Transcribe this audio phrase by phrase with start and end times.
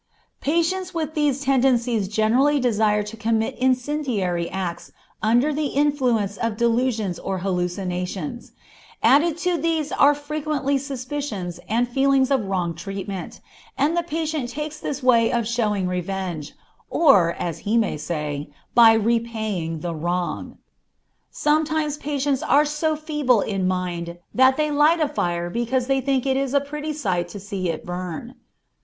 [0.39, 7.19] _Patients with these tendencies generally desire to commit incendiary acts under the influence of delusions
[7.19, 8.51] or hallucinations;
[9.03, 13.41] added to these there are frequently suspicions and feelings of wrong treatment,
[13.77, 16.53] and the patient takes this way of showing revenge,
[16.89, 20.57] or, as he may say, of repaying the wrong.
[21.29, 26.25] Sometimes patients are so feeble in mind that they light a fire because they think
[26.25, 28.33] it is a pretty sight to see it burn.